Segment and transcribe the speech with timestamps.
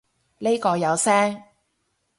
[0.39, 1.43] 呢個有聲